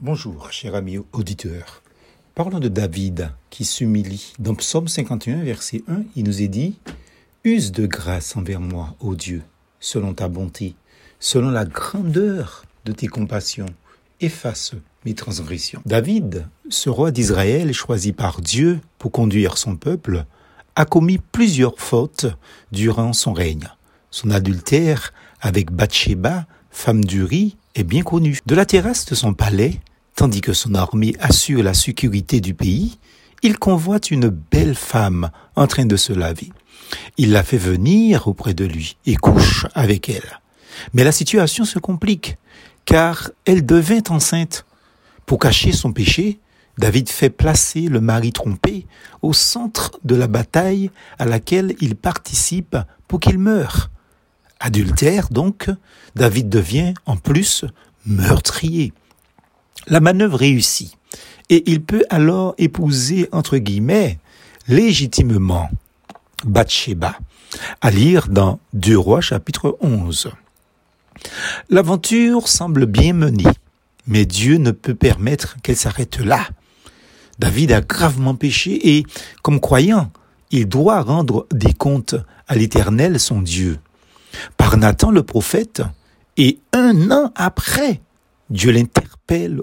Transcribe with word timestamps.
Bonjour, 0.00 0.52
cher 0.52 0.76
ami 0.76 0.98
auditeur. 1.12 1.82
Parlons 2.36 2.60
de 2.60 2.68
David 2.68 3.32
qui 3.50 3.64
s'humilie. 3.64 4.32
Dans 4.38 4.54
Psaume 4.54 4.86
51, 4.86 5.42
verset 5.42 5.82
1, 5.88 6.02
il 6.14 6.22
nous 6.22 6.40
est 6.40 6.46
dit 6.46 6.78
Use 7.42 7.72
de 7.72 7.84
grâce 7.84 8.36
envers 8.36 8.60
moi, 8.60 8.94
ô 9.00 9.16
Dieu, 9.16 9.42
selon 9.80 10.14
ta 10.14 10.28
bonté, 10.28 10.76
selon 11.18 11.50
la 11.50 11.64
grandeur 11.64 12.62
de 12.84 12.92
tes 12.92 13.08
compassions. 13.08 13.66
Efface 14.20 14.74
mes 15.04 15.14
transgressions. 15.14 15.82
David, 15.84 16.46
ce 16.68 16.90
roi 16.90 17.10
d'Israël 17.10 17.72
choisi 17.72 18.12
par 18.12 18.40
Dieu 18.40 18.78
pour 18.98 19.10
conduire 19.10 19.58
son 19.58 19.74
peuple, 19.74 20.26
a 20.76 20.84
commis 20.84 21.18
plusieurs 21.18 21.80
fautes 21.80 22.26
durant 22.70 23.12
son 23.12 23.32
règne. 23.32 23.68
Son 24.12 24.30
adultère 24.30 25.12
avec 25.40 25.72
Bathsheba, 25.72 26.46
femme 26.70 27.04
du 27.04 27.24
riz, 27.24 27.56
est 27.74 27.82
bien 27.82 28.02
connu. 28.02 28.38
De 28.46 28.54
la 28.54 28.64
terrasse 28.64 29.04
de 29.06 29.16
son 29.16 29.34
palais, 29.34 29.80
tandis 30.18 30.40
que 30.40 30.52
son 30.52 30.74
armée 30.74 31.14
assure 31.20 31.62
la 31.62 31.74
sécurité 31.74 32.40
du 32.40 32.52
pays, 32.52 32.98
il 33.44 33.56
convoite 33.56 34.10
une 34.10 34.30
belle 34.30 34.74
femme 34.74 35.30
en 35.54 35.68
train 35.68 35.86
de 35.86 35.94
se 35.94 36.12
laver. 36.12 36.50
Il 37.18 37.30
la 37.30 37.44
fait 37.44 37.56
venir 37.56 38.26
auprès 38.26 38.52
de 38.52 38.64
lui 38.64 38.96
et 39.06 39.14
couche 39.14 39.66
avec 39.76 40.08
elle. 40.08 40.40
Mais 40.92 41.04
la 41.04 41.12
situation 41.12 41.64
se 41.64 41.78
complique, 41.78 42.36
car 42.84 43.30
elle 43.44 43.64
devint 43.64 44.02
enceinte. 44.08 44.66
Pour 45.24 45.38
cacher 45.38 45.70
son 45.70 45.92
péché, 45.92 46.40
David 46.78 47.08
fait 47.10 47.30
placer 47.30 47.82
le 47.82 48.00
mari 48.00 48.32
trompé 48.32 48.88
au 49.22 49.32
centre 49.32 50.00
de 50.02 50.16
la 50.16 50.26
bataille 50.26 50.90
à 51.20 51.26
laquelle 51.26 51.76
il 51.80 51.94
participe 51.94 52.76
pour 53.06 53.20
qu'il 53.20 53.38
meure. 53.38 53.88
Adultère 54.58 55.28
donc, 55.28 55.70
David 56.16 56.48
devient 56.48 56.94
en 57.06 57.16
plus 57.16 57.64
meurtrier. 58.04 58.92
La 59.90 60.00
manœuvre 60.00 60.38
réussit 60.38 60.98
et 61.48 61.70
il 61.70 61.82
peut 61.82 62.04
alors 62.10 62.54
épouser, 62.58 63.28
entre 63.32 63.56
guillemets, 63.56 64.18
légitimement 64.68 65.70
Bathsheba, 66.44 67.18
à 67.80 67.90
lire 67.90 68.28
dans 68.28 68.60
Deux 68.74 68.98
Rois 68.98 69.22
chapitre 69.22 69.78
11. 69.80 70.30
L'aventure 71.70 72.48
semble 72.48 72.84
bien 72.84 73.14
menée, 73.14 73.50
mais 74.06 74.26
Dieu 74.26 74.58
ne 74.58 74.72
peut 74.72 74.94
permettre 74.94 75.56
qu'elle 75.62 75.76
s'arrête 75.76 76.18
là. 76.18 76.46
David 77.38 77.72
a 77.72 77.80
gravement 77.80 78.34
péché 78.34 78.96
et, 78.96 79.04
comme 79.42 79.58
croyant, 79.58 80.10
il 80.50 80.68
doit 80.68 81.00
rendre 81.00 81.46
des 81.50 81.72
comptes 81.72 82.16
à 82.46 82.56
l'Éternel 82.56 83.18
son 83.18 83.40
Dieu. 83.40 83.78
Par 84.58 84.76
Nathan 84.76 85.10
le 85.10 85.22
prophète, 85.22 85.82
et 86.36 86.58
un 86.72 87.10
an 87.10 87.32
après, 87.34 88.00
Dieu 88.50 88.70
l'interpelle 88.70 89.07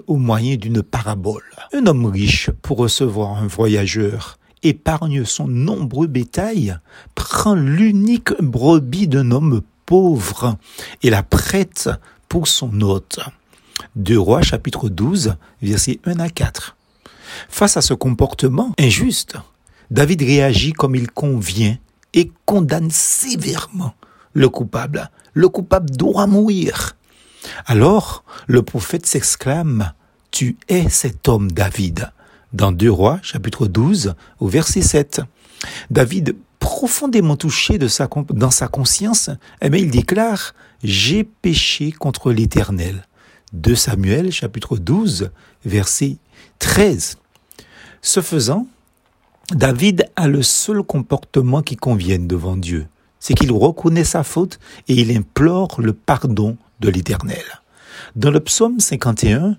au 0.06 0.16
moyen 0.16 0.56
d'une 0.56 0.82
parabole. 0.82 1.42
Un 1.72 1.86
homme 1.86 2.06
riche, 2.06 2.50
pour 2.62 2.78
recevoir 2.78 3.42
un 3.42 3.46
voyageur, 3.46 4.38
épargne 4.62 5.24
son 5.24 5.48
nombreux 5.48 6.06
bétail, 6.06 6.78
prend 7.14 7.54
l'unique 7.54 8.32
brebis 8.40 9.08
d'un 9.08 9.30
homme 9.32 9.62
pauvre 9.84 10.56
et 11.02 11.10
la 11.10 11.22
prête 11.22 11.90
pour 12.28 12.46
son 12.46 12.80
hôte. 12.80 13.18
Deux 13.96 14.18
Rois 14.18 14.42
chapitre 14.42 14.88
12, 14.88 15.34
versets 15.62 16.00
1 16.04 16.20
à 16.20 16.28
4. 16.28 16.76
Face 17.48 17.76
à 17.76 17.82
ce 17.82 17.94
comportement 17.94 18.72
injuste, 18.78 19.36
David 19.90 20.22
réagit 20.22 20.72
comme 20.72 20.94
il 20.94 21.10
convient 21.10 21.76
et 22.14 22.30
condamne 22.44 22.90
sévèrement 22.90 23.94
le 24.32 24.48
coupable. 24.48 25.10
Le 25.34 25.48
coupable 25.48 25.90
doit 25.90 26.26
mourir. 26.26 26.96
Alors 27.66 28.24
le 28.46 28.62
prophète 28.62 29.06
s'exclame, 29.06 29.92
Tu 30.30 30.56
es 30.68 30.88
cet 30.88 31.28
homme 31.28 31.50
David. 31.50 32.10
Dans 32.52 32.72
2 32.72 32.90
Rois, 32.90 33.18
chapitre 33.22 33.66
12, 33.66 34.14
au 34.38 34.48
verset 34.48 34.82
7. 34.82 35.22
David, 35.90 36.36
profondément 36.58 37.36
touché 37.36 37.78
dans 37.78 38.50
sa 38.50 38.68
conscience, 38.68 39.30
eh 39.60 39.68
il 39.68 39.90
déclare, 39.90 40.54
J'ai 40.82 41.24
péché 41.24 41.90
contre 41.92 42.32
l'Éternel. 42.32 43.06
2 43.52 43.74
Samuel, 43.74 44.30
chapitre 44.30 44.76
12, 44.76 45.30
verset 45.64 46.16
13. 46.58 47.16
Ce 48.02 48.20
faisant, 48.20 48.66
David 49.50 50.08
a 50.16 50.28
le 50.28 50.42
seul 50.42 50.82
comportement 50.82 51.62
qui 51.62 51.76
convienne 51.76 52.26
devant 52.26 52.56
Dieu. 52.56 52.86
C'est 53.20 53.34
qu'il 53.34 53.52
reconnaît 53.52 54.04
sa 54.04 54.22
faute 54.22 54.58
et 54.88 54.94
il 54.94 55.16
implore 55.16 55.80
le 55.80 55.92
pardon 55.92 56.56
de 56.80 56.90
l'Éternel. 56.90 57.42
Dans 58.14 58.30
le 58.30 58.40
psaume 58.40 58.80
51, 58.80 59.56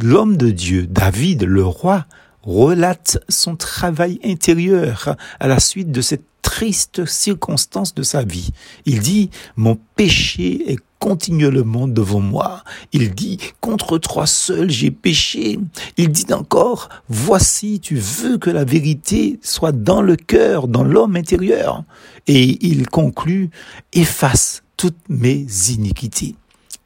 l'homme 0.00 0.36
de 0.36 0.50
Dieu, 0.50 0.86
David, 0.86 1.44
le 1.44 1.64
roi, 1.64 2.06
relate 2.42 3.18
son 3.28 3.56
travail 3.56 4.18
intérieur 4.24 5.16
à 5.40 5.48
la 5.48 5.60
suite 5.60 5.92
de 5.92 6.00
cette 6.00 6.24
triste 6.42 7.04
circonstance 7.04 7.94
de 7.94 8.02
sa 8.02 8.22
vie. 8.22 8.50
Il 8.86 9.00
dit, 9.00 9.30
mon 9.56 9.78
péché 9.96 10.72
est 10.72 10.78
continuellement 10.98 11.86
devant 11.86 12.20
moi. 12.20 12.64
Il 12.92 13.14
dit, 13.14 13.38
contre 13.60 13.98
toi 13.98 14.26
seul 14.26 14.70
j'ai 14.70 14.90
péché. 14.90 15.58
Il 15.96 16.08
dit 16.08 16.32
encore, 16.32 16.88
voici, 17.08 17.80
tu 17.80 17.96
veux 17.96 18.38
que 18.38 18.50
la 18.50 18.64
vérité 18.64 19.38
soit 19.42 19.72
dans 19.72 20.00
le 20.00 20.16
cœur, 20.16 20.68
dans 20.68 20.84
l'homme 20.84 21.16
intérieur. 21.16 21.84
Et 22.26 22.66
il 22.66 22.88
conclut, 22.88 23.50
efface 23.92 24.62
toutes 24.76 25.08
mes 25.08 25.46
iniquités. 25.68 26.34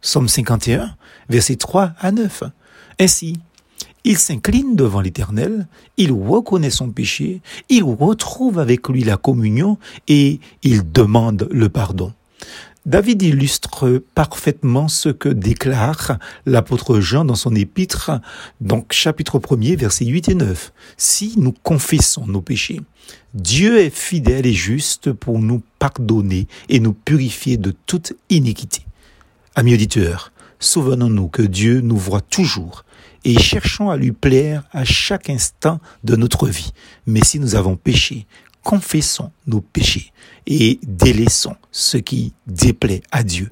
Somme 0.04 0.28
51, 0.28 0.96
versets 1.28 1.56
3 1.56 1.92
à 2.00 2.10
9. 2.10 2.42
Ainsi, 2.98 3.38
il 4.04 4.18
s'incline 4.18 4.74
devant 4.74 5.00
l'Éternel, 5.00 5.68
il 5.96 6.10
reconnaît 6.10 6.70
son 6.70 6.90
péché, 6.90 7.40
il 7.68 7.84
retrouve 7.84 8.58
avec 8.58 8.88
lui 8.88 9.04
la 9.04 9.16
communion 9.16 9.78
et 10.08 10.40
il 10.64 10.90
demande 10.90 11.48
le 11.52 11.68
pardon. 11.68 12.12
David 12.84 13.22
illustre 13.22 14.02
parfaitement 14.16 14.88
ce 14.88 15.08
que 15.08 15.28
déclare 15.28 16.18
l'apôtre 16.46 16.98
Jean 16.98 17.24
dans 17.24 17.36
son 17.36 17.54
épître, 17.54 18.10
donc 18.60 18.92
chapitre 18.92 19.38
1er, 19.38 19.76
versets 19.76 20.06
8 20.06 20.30
et 20.30 20.34
9. 20.34 20.72
Si 20.96 21.34
nous 21.36 21.54
confessons 21.62 22.26
nos 22.26 22.40
péchés, 22.40 22.80
Dieu 23.34 23.78
est 23.78 23.94
fidèle 23.94 24.46
et 24.46 24.52
juste 24.52 25.12
pour 25.12 25.38
nous 25.38 25.62
pardonner 25.78 26.48
et 26.68 26.80
nous 26.80 26.92
purifier 26.92 27.56
de 27.56 27.72
toute 27.86 28.14
iniquité. 28.30 28.84
Amis 29.54 29.74
auditeurs, 29.74 30.32
souvenons-nous 30.60 31.28
que 31.28 31.42
Dieu 31.42 31.82
nous 31.82 31.98
voit 31.98 32.22
toujours 32.22 32.86
et 33.24 33.38
cherchons 33.38 33.90
à 33.90 33.98
lui 33.98 34.12
plaire 34.12 34.64
à 34.72 34.84
chaque 34.84 35.28
instant 35.28 35.78
de 36.04 36.16
notre 36.16 36.48
vie. 36.48 36.72
Mais 37.06 37.20
si 37.22 37.38
nous 37.38 37.54
avons 37.54 37.76
péché, 37.76 38.26
confessons 38.62 39.30
nos 39.46 39.60
péchés 39.60 40.10
et 40.46 40.80
délaissons 40.82 41.56
ce 41.70 41.98
qui 41.98 42.32
déplaît 42.46 43.02
à 43.10 43.22
Dieu. 43.22 43.50